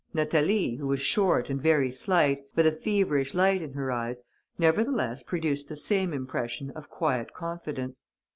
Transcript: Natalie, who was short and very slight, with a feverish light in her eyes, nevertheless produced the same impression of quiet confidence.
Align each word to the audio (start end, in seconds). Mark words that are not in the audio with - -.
Natalie, 0.15 0.77
who 0.77 0.87
was 0.87 0.99
short 0.99 1.47
and 1.51 1.61
very 1.61 1.91
slight, 1.91 2.39
with 2.55 2.65
a 2.65 2.71
feverish 2.71 3.35
light 3.35 3.61
in 3.61 3.73
her 3.73 3.91
eyes, 3.91 4.23
nevertheless 4.57 5.21
produced 5.21 5.69
the 5.69 5.75
same 5.75 6.11
impression 6.11 6.71
of 6.71 6.89
quiet 6.89 7.33
confidence. 7.35 8.01